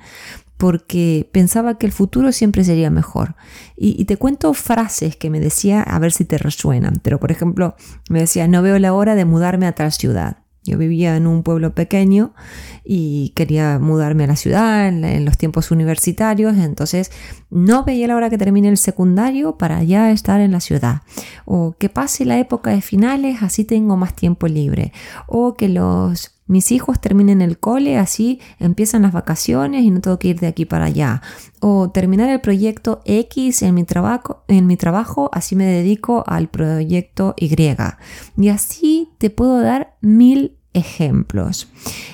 [0.57, 3.37] porque pensaba que el futuro siempre sería mejor.
[3.77, 7.01] Y, te cuento frases que me decía a ver si te resuenan.
[7.03, 7.77] Pero por ejemplo,
[8.09, 10.39] me decía, no veo la hora de mudarme a tal ciudad.
[10.65, 12.35] Yo vivía en un pueblo pequeño
[12.85, 17.13] y quería mudarme a la ciudad en, los tiempos universitarios, entonces
[17.51, 21.03] no veía la hora que termine el secundario para ya estar en la ciudad.
[21.45, 24.93] O que pase la época de finales, así tengo más tiempo libre.
[25.29, 30.19] O que los mis hijos terminen el cole, así empiezan las vacaciones y no tengo
[30.19, 31.23] que ir de aquí para allá.
[31.61, 36.49] O terminar el proyecto X en mi trabajo, en mi trabajo así me dedico al
[36.49, 37.55] proyecto Y.
[38.37, 41.69] Y así te puedo dar mil ejemplos.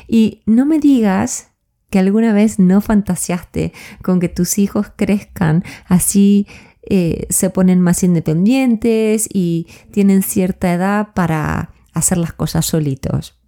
[0.09, 1.49] Y no me digas
[1.91, 6.47] que alguna vez no fantaseaste con que tus hijos crezcan así
[6.85, 13.39] eh, se ponen más independientes y tienen cierta edad para hacer las cosas solitos.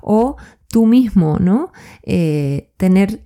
[0.00, 0.36] O
[0.68, 1.72] tú mismo, ¿no?
[2.02, 3.22] Eh, tener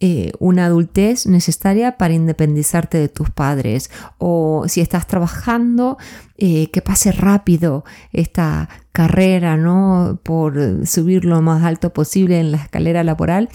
[0.00, 3.90] eh, una adultez necesaria para independizarte de tus padres.
[4.18, 5.96] O si estás trabajando,
[6.38, 10.18] eh, que pase rápido esta carrera, ¿no?
[10.24, 13.48] Por subir lo más alto posible en la escalera laboral.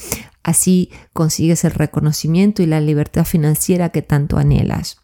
[0.43, 5.01] Así consigues el reconocimiento y la libertad financiera que tanto anhelas.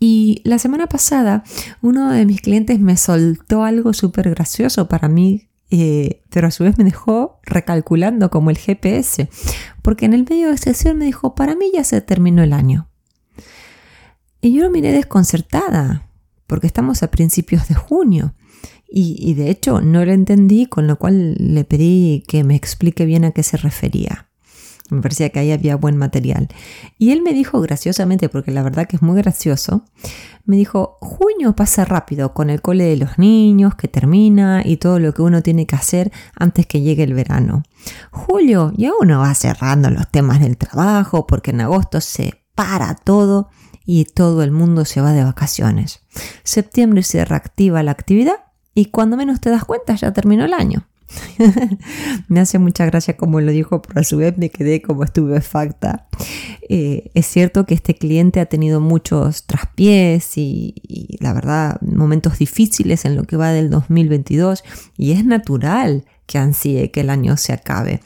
[0.00, 1.42] Y la semana pasada
[1.82, 6.64] uno de mis clientes me soltó algo súper gracioso para mí, eh, pero a su
[6.64, 9.28] vez me dejó recalculando como el GPS,
[9.82, 12.88] porque en el medio de sesión me dijo, para mí ya se terminó el año.
[14.40, 16.08] Y yo lo miré desconcertada,
[16.46, 18.34] porque estamos a principios de junio.
[18.90, 23.04] Y, y de hecho no lo entendí, con lo cual le pedí que me explique
[23.04, 24.27] bien a qué se refería.
[24.90, 26.48] Me parecía que ahí había buen material.
[26.98, 29.84] Y él me dijo graciosamente, porque la verdad que es muy gracioso,
[30.44, 34.98] me dijo, junio pasa rápido con el cole de los niños que termina y todo
[34.98, 37.64] lo que uno tiene que hacer antes que llegue el verano.
[38.10, 43.50] Julio ya uno va cerrando los temas del trabajo porque en agosto se para todo
[43.84, 46.00] y todo el mundo se va de vacaciones.
[46.44, 48.36] Septiembre se reactiva la actividad
[48.74, 50.87] y cuando menos te das cuenta ya terminó el año.
[52.28, 56.06] me hace mucha gracia como lo dijo, pero a su vez me quedé como estupefacta.
[56.68, 60.74] Eh, es cierto que este cliente ha tenido muchos traspiés y,
[61.20, 64.62] la verdad momentos difíciles en lo que va del 2022
[64.96, 68.00] y es natural que ansíe que el año se acabe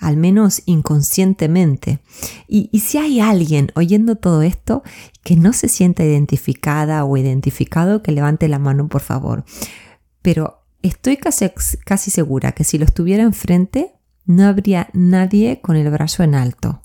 [0.00, 1.98] al menos inconscientemente.
[2.46, 4.84] Y, y, si hay alguien oyendo todo esto
[5.24, 9.44] que no se sienta identificada o identificado, que levante la mano, por favor.
[10.22, 13.94] Pero Estoy casi, segura que si lo estuviera enfrente,
[14.26, 16.82] no habría nadie con el brazo en alto,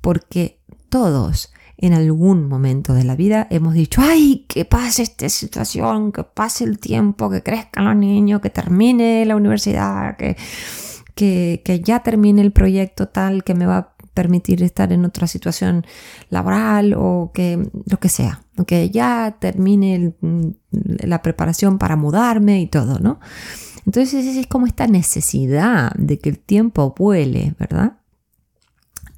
[0.00, 6.10] porque todos en algún momento de la vida hemos dicho, ay, que pase esta situación,
[6.10, 10.36] que pase el tiempo, que crezcan los niños, que termine la universidad, que,
[11.14, 15.84] que, que ya termine el proyecto tal que me va permitir estar en otra situación
[16.30, 20.48] laboral o que lo que sea, que ya termine mm,
[21.04, 23.20] la preparación para mudarme y todo, ¿no?
[23.84, 27.98] Entonces es como esta necesidad de que el tiempo vuele, ¿verdad?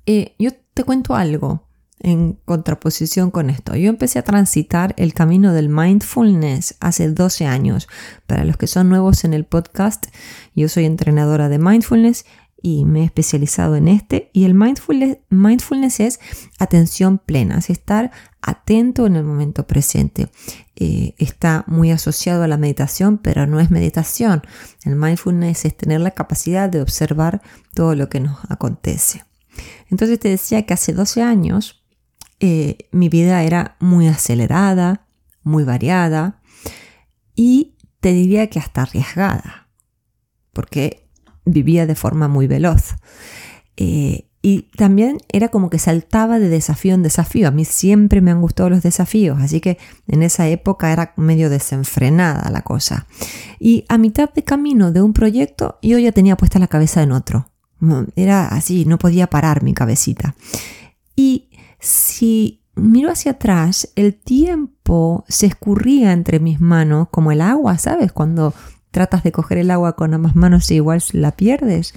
[0.04, 1.68] Eh, yo te cuento algo
[2.00, 3.76] en contraposición con esto.
[3.76, 7.88] Yo empecé a transitar el camino del mindfulness hace 12 años.
[8.26, 10.06] Para los que son nuevos en el podcast,
[10.56, 12.24] yo soy entrenadora de mindfulness
[12.60, 14.30] y me he especializado en este.
[14.32, 16.20] Y el mindfulness, mindfulness es
[16.58, 18.10] atención plena, es estar
[18.42, 20.30] atento en el momento presente.
[20.76, 24.42] Eh, está muy asociado a la meditación, pero no es meditación.
[24.84, 27.42] El mindfulness es tener la capacidad de observar
[27.74, 29.24] todo lo que nos acontece.
[29.90, 31.84] Entonces te decía que hace 12 años
[32.40, 35.06] eh, mi vida era muy acelerada,
[35.42, 36.40] muy variada
[37.34, 39.68] y te diría que hasta arriesgada,
[40.52, 41.07] porque
[41.52, 42.94] vivía de forma muy veloz.
[43.76, 47.48] Eh, y también era como que saltaba de desafío en desafío.
[47.48, 51.50] A mí siempre me han gustado los desafíos, así que en esa época era medio
[51.50, 53.06] desenfrenada la cosa.
[53.58, 57.12] Y a mitad de camino de un proyecto yo ya tenía puesta la cabeza en
[57.12, 57.50] otro.
[58.16, 60.34] Era así, no podía parar mi cabecita.
[61.16, 61.50] Y
[61.80, 68.12] si miro hacia atrás, el tiempo se escurría entre mis manos como el agua, ¿sabes?
[68.12, 68.54] Cuando
[68.90, 71.94] tratas de coger el agua con ambas manos y igual la pierdes.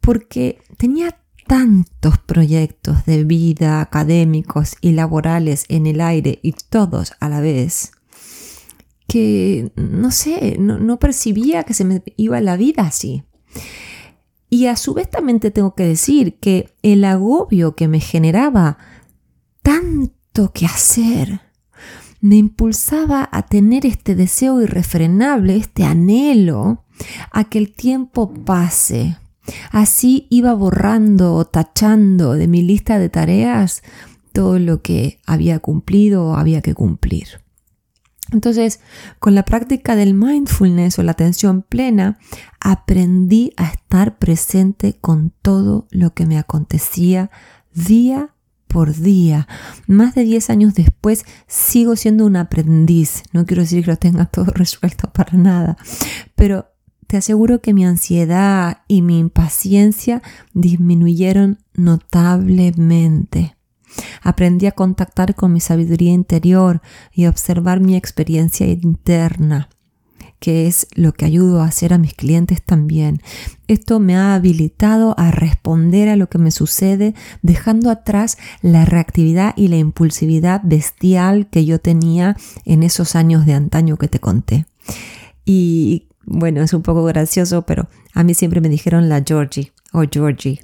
[0.00, 1.16] Porque tenía
[1.46, 7.92] tantos proyectos de vida académicos y laborales en el aire y todos a la vez
[9.06, 13.22] que no sé, no, percibía que se me iba la vida así.
[14.50, 18.78] Y a su vez también te tengo que decir que el agobio que me generaba
[19.62, 21.40] tanto que hacer
[22.26, 26.84] me impulsaba a tener este deseo irrefrenable, este anhelo
[27.30, 29.16] a que el tiempo pase,
[29.70, 33.82] Así iba borrando o tachando de mi lista de tareas
[34.32, 37.40] todo lo que había cumplido o había que cumplir.
[38.32, 38.80] Entonces,
[39.20, 42.18] con la práctica del mindfulness o la atención plena,
[42.60, 47.30] aprendí a estar presente con todo lo que me acontecía
[47.72, 48.30] día
[48.76, 49.48] por día.
[49.86, 53.22] Más de 10 años después sigo siendo un aprendiz.
[53.32, 55.78] No quiero decir que lo tenga todo resuelto para nada,
[56.34, 56.66] pero
[57.06, 63.56] te aseguro que mi ansiedad y mi impaciencia disminuyeron notablemente.
[64.20, 66.82] Aprendí a contactar con mi sabiduría interior
[67.14, 69.70] y a observar mi experiencia interna,
[70.46, 73.20] que es lo que ayudo a hacer a mis clientes también.
[73.66, 79.54] Esto me ha habilitado a responder a lo que me sucede, dejando atrás la reactividad
[79.56, 84.66] y la impulsividad bestial que yo tenía en esos años de antaño que te conté.
[85.44, 90.04] Y bueno, es un poco gracioso, pero a mí siempre me dijeron la Georgie o
[90.08, 90.60] Georgie.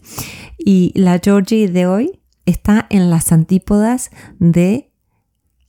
[0.58, 4.92] Y la Georgie de hoy está en las antípodas de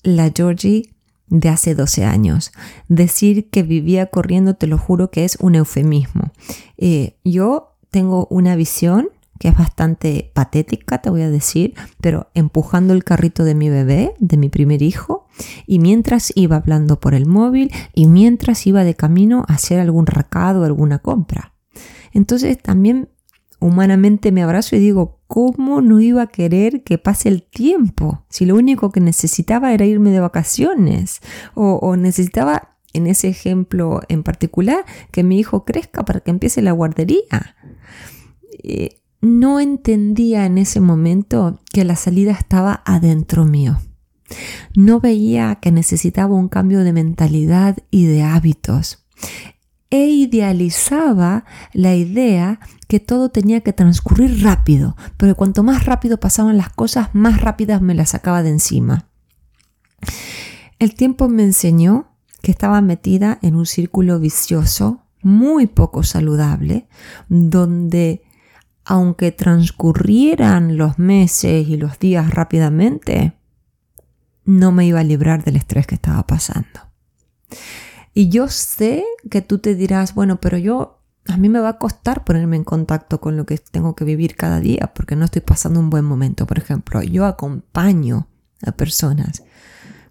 [0.04, 0.93] la Georgie
[1.34, 2.52] de hace 12 años.
[2.88, 6.32] Decir que vivía corriendo, te lo juro que es un eufemismo.
[6.78, 9.10] Eh, yo tengo una visión
[9.40, 14.14] que es bastante patética, te voy a decir, pero empujando el carrito de mi bebé,
[14.20, 15.28] de mi primer hijo,
[15.66, 20.06] y mientras iba hablando por el móvil y mientras iba de camino a hacer algún
[20.06, 21.54] recado, alguna compra.
[22.14, 23.10] Entonces también
[23.64, 28.26] humanamente me abrazo y digo, ¿cómo no iba a querer que pase el tiempo?
[28.30, 31.22] Si lo único que necesitaba era irme de vacaciones
[31.54, 36.74] o, necesitaba, en ese ejemplo en particular, que mi hijo crezca para que empiece la
[36.74, 37.56] guardería.
[38.64, 43.80] Eh, no entendía en ese momento que la salida estaba adentro mío.
[44.76, 49.06] No veía que necesitaba un cambio de mentalidad y de hábitos.
[49.94, 56.58] E idealizaba la idea que todo tenía que transcurrir rápido, pero cuanto más rápido pasaban
[56.58, 59.06] las cosas, más rápidas me las sacaba de encima.
[60.80, 62.08] El tiempo me enseñó
[62.42, 66.88] que estaba metida en un círculo vicioso muy poco saludable,
[67.30, 68.24] donde
[68.86, 73.34] aunque transcurrieran los meses y los días rápidamente,
[74.44, 76.80] no me iba a librar del estrés que estaba pasando.
[78.14, 81.78] Y yo sé que tú te dirás, bueno, pero yo, a mí me va a
[81.80, 85.42] costar ponerme en contacto con lo que tengo que vivir cada día porque no estoy
[85.42, 86.46] pasando un buen momento.
[86.46, 88.28] Por ejemplo, yo acompaño
[88.66, 89.44] a personas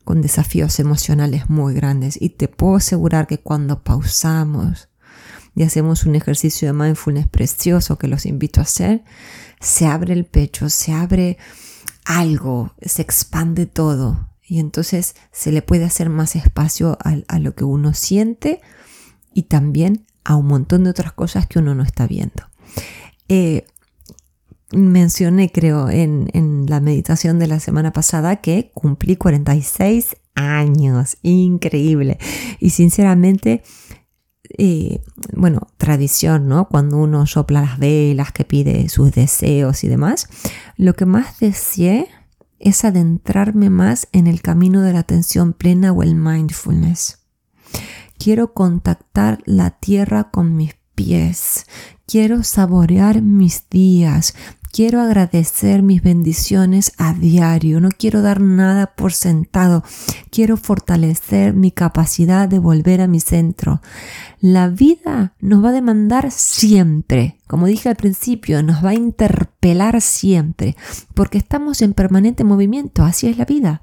[0.05, 4.89] con desafíos emocionales muy grandes y te puedo asegurar que cuando pausamos,
[5.55, 9.05] y hacemos un ejercicio de mindfulness precioso que los invito a hacer,
[9.61, 11.37] se abre el pecho, se abre
[12.05, 17.65] algo, se expande todo y entonces se le puede hacer más espacio a, lo que
[17.65, 18.61] uno siente
[19.33, 22.45] y también a un montón de otras cosas que uno no está viendo.
[23.29, 23.65] Eh,
[24.73, 31.17] mencioné, creo, en, la meditación de la semana pasada que cumplí 46 años.
[31.23, 32.19] Increíble.
[32.59, 33.63] Y sinceramente
[34.59, 35.01] eh,
[35.33, 36.69] bueno, tradición, ¿no?
[36.69, 40.29] Cuando uno sopla las velas, que pide sus deseos y demás,
[40.77, 42.09] lo que más deseé
[42.63, 47.19] es adentrarme más en el camino de la atención plena o el mindfulness.
[48.19, 51.67] Quiero contactar la tierra con mis pies.
[52.07, 54.35] Quiero saborear mis días.
[54.73, 57.79] Quiero agradecer mis bendiciones a diario.
[57.79, 59.85] No quiero dar nada por sentado.
[60.31, 63.83] Quiero fortalecer mi capacidad de volver a mi centro.
[64.41, 67.37] La vida nos va a demandar siempre.
[67.47, 70.75] Como dije al principio, nos va a interpelar siempre.
[71.13, 73.05] Porque estamos en permanente movimiento.
[73.05, 73.83] Así es la vida.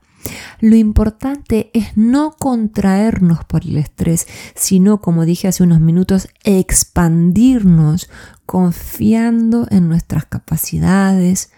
[0.59, 8.09] Lo importante es no contraernos por el estrés, sino, como dije hace unos minutos, expandirnos
[8.45, 11.51] confiando en nuestras capacidades,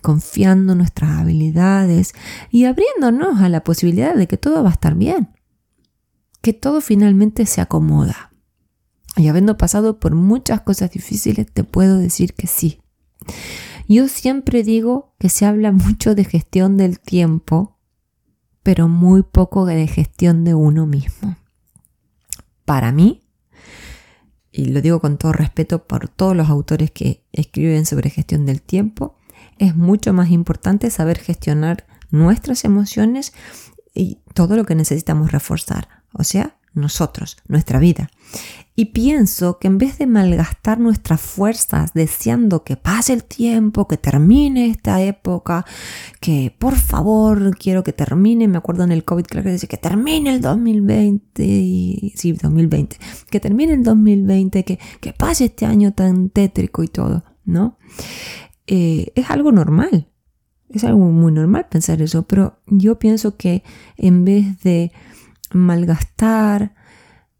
[0.00, 2.14] confiando en nuestras habilidades
[2.50, 5.30] y abriéndonos a la posibilidad de que todo va a estar bien,
[6.40, 8.32] que todo finalmente se acomoda.
[9.16, 12.80] Y habiendo pasado por muchas cosas difíciles, te puedo decir que sí.
[13.88, 17.75] Yo siempre digo que se habla mucho de gestión del tiempo
[18.66, 21.36] pero muy poco de gestión de uno mismo.
[22.64, 23.22] Para mí,
[24.50, 28.60] y lo digo con todo respeto por todos los autores que escriben sobre gestión del
[28.60, 29.14] tiempo,
[29.58, 33.32] es mucho más importante saber gestionar nuestras emociones
[33.94, 38.10] y todo lo que necesitamos reforzar, o sea, nosotros, nuestra vida.
[38.78, 43.96] Y pienso que en vez de malgastar nuestras fuerzas deseando que pase el tiempo, que
[43.96, 45.64] termine esta época,
[46.20, 49.78] que por favor quiero que termine, me acuerdo en el COVID claro que dice que
[49.78, 52.98] termine el 2020, y, sí, 2020,
[53.30, 57.78] que termine el 2020, que, que pase este año tan tétrico y todo, ¿no?
[58.66, 60.10] Eh, es algo normal,
[60.68, 63.62] es algo muy normal pensar eso, pero yo pienso que
[63.96, 64.92] en vez de
[65.52, 66.74] malgastar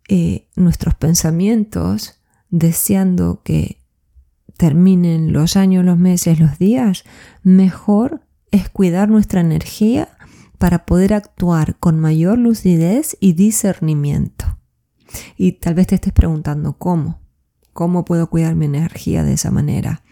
[0.08, 2.20] eh, nuestros pensamientos
[2.50, 3.78] deseando que
[4.56, 7.04] terminen los años, los meses, los días,
[7.42, 10.08] mejor es cuidar nuestra energía
[10.58, 14.58] para poder actuar con mayor lucidez y discernimiento.
[15.36, 17.20] Y tal vez te estés preguntando cómo.
[17.72, 20.02] ¿Cómo puedo cuidar mi energía de esa manera?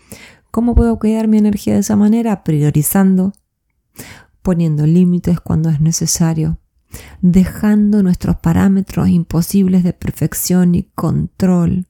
[0.50, 2.44] ¿Cómo puedo cuidar mi energía de esa manera?
[2.44, 3.32] Priorizando,
[4.42, 6.58] poniendo límites cuando es necesario,
[7.20, 11.86] dejando nuestros parámetros imposibles de perfección y control,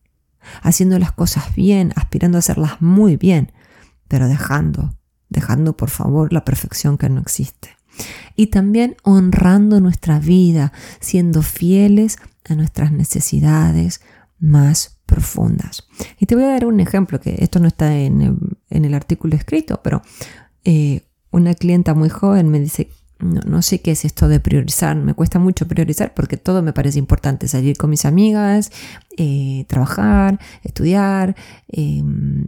[0.62, 3.52] haciendo las cosas bien, aspirando a hacerlas muy bien,
[4.08, 4.94] pero dejando,
[5.28, 7.70] dejando por favor la perfección que no existe.
[8.36, 12.18] Y también honrando nuestra vida, siendo fieles
[12.48, 14.00] a nuestras necesidades
[14.38, 15.86] más profundas.
[16.18, 19.80] Y te voy a dar un ejemplo, que esto no está en el, artículo escrito,
[19.82, 20.02] pero
[20.64, 22.90] eh, una clienta muy joven me dice
[23.24, 26.98] no, sé qué es esto de priorizar, me cuesta mucho priorizar porque todo me parece
[26.98, 28.70] importante, salir con mis amigas,
[29.16, 31.34] eh, trabajar, estudiar,
[31.68, 32.46] em,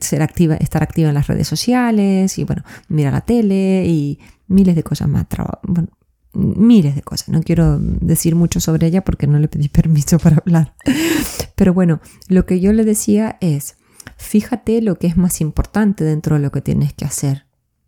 [0.00, 4.76] ser activa, estar activa en las redes sociales y bueno, mirar la tele y miles
[4.76, 5.26] de cosas más,
[5.64, 5.88] bueno,
[6.32, 10.36] miles de cosas, no quiero decir mucho sobre ella porque no le pedí permiso para
[10.36, 10.74] hablar,
[11.56, 13.76] pero bueno, lo que yo le decía es,
[14.16, 17.45] fíjate lo que es más importante dentro de lo que tienes que hacer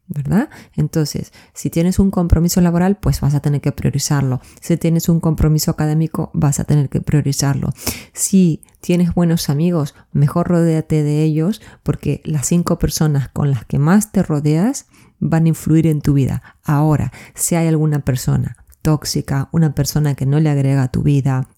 [0.09, 0.49] ¿verdad?
[0.75, 4.41] Entonces, si tienes un compromiso laboral, pues vas a tener que priorizarlo.
[4.61, 7.71] Si tienes un compromiso académico, vas a tener que priorizarlo.
[8.15, 13.79] Si tienes buenos amigos, mejor rodéate de ellos porque las cinco personas con las que
[13.79, 14.87] más te rodeas
[15.21, 16.43] van a influir en tu vida.
[16.65, 21.49] Ahora, si hay alguna persona tóxica, una persona que no le agrega a tu vida,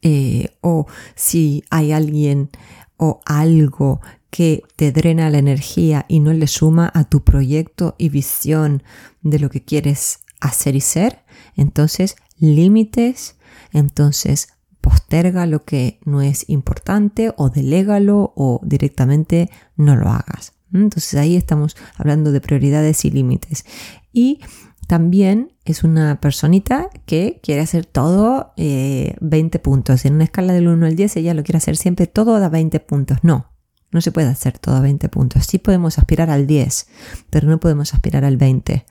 [0.00, 2.50] eh, o si hay alguien
[2.96, 8.08] o algo que te drena la energía y no le suma a tu proyecto y
[8.08, 8.82] visión
[9.22, 11.24] de lo que quieres hacer y ser,
[11.56, 13.36] entonces límites,
[13.72, 14.48] entonces
[14.80, 20.52] posterga lo que no es importante o delégalo o directamente no lo hagas.
[20.72, 23.64] Entonces ahí estamos hablando de prioridades y límites.
[24.12, 24.40] Y
[24.86, 30.04] también es una personita que quiere hacer todo 20 eh, puntos.
[30.04, 32.80] En una escala del 1 al 10 ella lo quiere hacer siempre todo a 20
[32.80, 33.18] puntos.
[33.22, 33.46] No,
[33.90, 35.46] no se puede hacer todo a 20 puntos.
[35.46, 36.86] Sí podemos aspirar al 10,
[37.30, 38.84] pero no podemos aspirar al 20.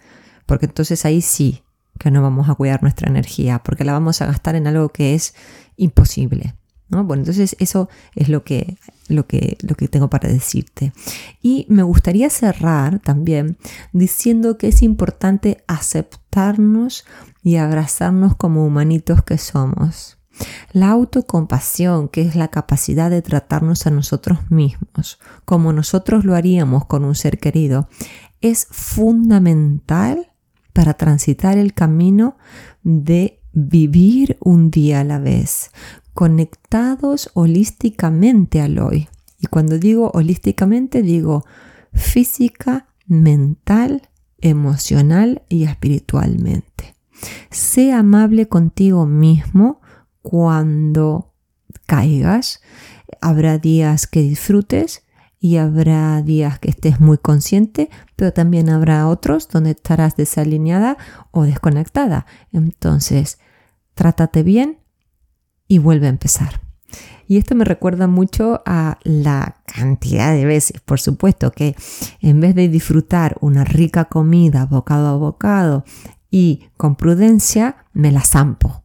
[0.46, 1.64] Porque entonces ahí sí
[2.00, 5.16] que no vamos a cuidar nuestra energía, porque la vamos a gastar en algo que
[5.16, 5.34] es
[5.76, 6.56] imposible.
[6.90, 7.04] ¿no?
[7.04, 8.78] Bueno, entonces eso es lo que,
[9.08, 10.94] lo, que, lo que tengo para decirte.
[11.42, 13.58] Y me gustaría cerrar también
[13.92, 17.06] diciendo que es importante aceptarnos
[17.44, 20.17] y abrazarnos como humanitos que somos.
[20.72, 26.86] La autocompasión, que es la capacidad de tratarnos a nosotros mismos como nosotros lo haríamos
[26.86, 27.90] con un ser querido,
[28.42, 30.32] es fundamental
[30.74, 32.38] para transitar el camino
[32.84, 35.72] de vivir un día a la vez,
[36.14, 39.08] conectados holísticamente al hoy.
[39.40, 41.46] Y cuando digo holísticamente, digo
[41.94, 46.96] física, mental, emocional y espiritualmente.
[47.50, 49.82] Sé amable contigo mismo
[50.30, 51.34] cuando
[51.86, 52.60] caigas,
[53.22, 55.06] habrá días que disfrutes
[55.40, 60.98] y habrá días que estés muy consciente, pero también habrá otros donde estarás desalineada
[61.32, 62.26] o desconectada.
[62.52, 63.40] Entonces,
[63.94, 64.80] trátate bien
[65.66, 66.60] y vuelve a empezar.
[67.26, 71.74] Y esto me recuerda mucho a la cantidad de veces, por supuesto, que
[72.20, 75.86] en vez de disfrutar una rica comida bocado a bocado
[76.30, 78.84] y con prudencia, me la zampo.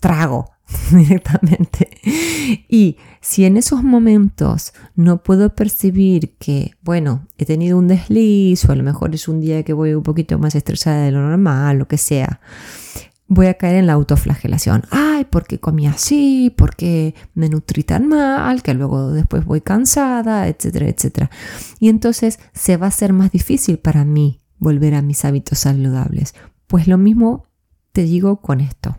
[0.00, 0.50] Trago
[0.90, 1.90] directamente.
[2.68, 8.72] Y si en esos momentos no puedo percibir que, bueno, he tenido un desliz o
[8.72, 11.78] a lo mejor es un día que voy un poquito más estresada de lo normal,
[11.78, 12.40] lo que sea,
[13.28, 14.82] voy a caer en la autoflagelación.
[14.90, 20.88] Ay, porque comí así, porque me nutrí tan mal, que luego después voy cansada, etcétera,
[20.88, 21.30] etcétera.
[21.80, 26.34] Y entonces se va a hacer más difícil para mí volver a mis hábitos saludables.
[26.66, 27.46] Pues lo mismo
[27.92, 28.96] te digo con esto.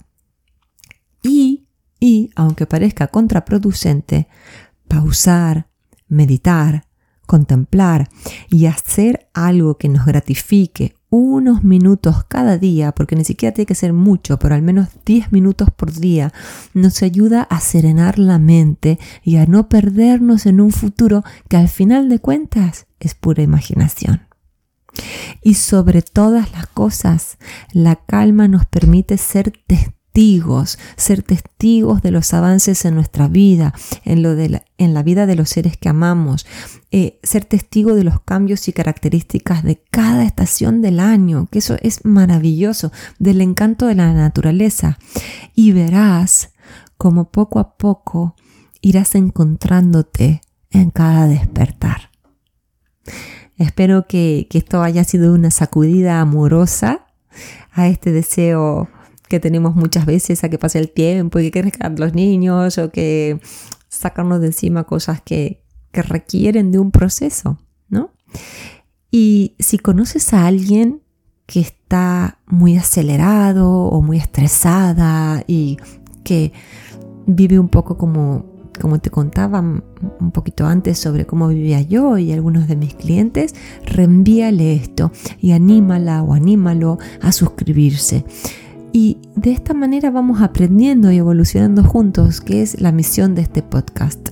[2.05, 4.27] Y, aunque parezca contraproducente,
[4.89, 5.69] pausar,
[6.10, 6.83] meditar,
[7.25, 8.10] contemplar
[8.50, 13.75] y hacer algo que nos gratifique unos minutos cada día, porque ni siquiera tiene que
[13.75, 16.33] ser mucho, pero al menos 10 minutos por día,
[16.74, 21.69] nos ayuda a serenar la mente y a no perdernos en un futuro que al
[21.69, 24.24] final de cuentas es pura imaginación.
[25.41, 27.38] Y sobre todas las cosas,
[27.72, 33.74] la calma nos permite ser testigos testigos, ser testigos de los avances en nuestra vida,
[34.05, 36.46] en, lo de la, en la vida de los seres que amamos,
[36.91, 41.77] eh, ser testigo de los cambios y características de cada estación del año, que eso
[41.82, 45.00] es maravilloso, del encanto de la naturaleza.
[45.55, 46.51] Y verás
[46.98, 48.36] como poco a poco
[48.82, 52.12] irás encontrándote en cada despertar.
[53.58, 57.08] Espero que, que esto haya sido una sacudida amorosa
[57.72, 58.89] a este deseo
[59.27, 62.92] que tenemos muchas veces a que pase el tiempo y que crezcan los niños o
[62.92, 63.39] que
[63.89, 68.12] sacarnos de encima cosas que, que requieren de un proceso, ¿no?
[69.12, 71.01] Y si conoces a alguien
[71.46, 75.77] que está muy acelerado o muy estresada y
[76.24, 76.51] que
[77.27, 78.46] vive un poco como,
[78.82, 83.54] como te contaba un poquito antes sobre cómo vivía yo y algunos de mis clientes,
[83.86, 88.26] reenvíale esto y anímala o anímalo a suscribirse.
[88.93, 93.63] Y de esta manera vamos aprendiendo y evolucionando juntos, que es la misión de este
[93.63, 94.29] podcast.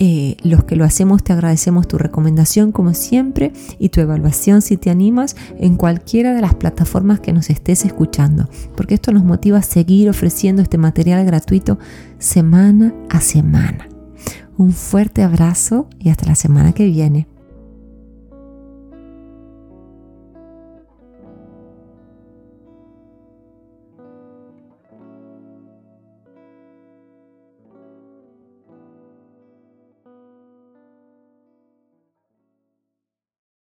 [0.00, 4.76] Eh, los que lo hacemos te agradecemos tu recomendación como siempre y tu evaluación si
[4.76, 9.58] te animas en cualquiera de las plataformas que nos estés escuchando, porque esto nos motiva
[9.58, 11.80] a seguir ofreciendo este material gratuito
[12.20, 13.88] semana a semana.
[14.56, 17.26] Un fuerte abrazo y hasta la semana que viene.